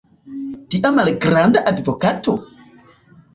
[0.75, 2.35] tia malgranda advokato?